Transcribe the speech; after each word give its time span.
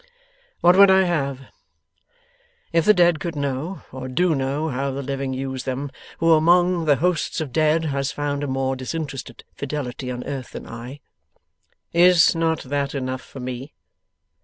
'What 0.61 0.75
would 0.77 0.89
I 0.89 1.03
have? 1.03 1.41
If 2.73 2.85
the 2.85 2.93
dead 2.95 3.19
could 3.19 3.35
know, 3.35 3.83
or 3.91 4.07
do 4.07 4.33
know, 4.33 4.69
how 4.69 4.89
the 4.89 5.03
living 5.03 5.31
use 5.31 5.63
them, 5.65 5.91
who 6.17 6.33
among 6.33 6.85
the 6.85 6.95
hosts 6.95 7.39
of 7.39 7.53
dead 7.53 7.85
has 7.85 8.11
found 8.11 8.41
a 8.43 8.47
more 8.47 8.75
disinterested 8.75 9.43
fidelity 9.53 10.09
on 10.09 10.23
earth 10.23 10.53
than 10.53 10.65
I? 10.65 11.01
Is 11.93 12.33
not 12.35 12.63
that 12.63 12.95
enough 12.95 13.21
for 13.21 13.39
me? 13.41 13.75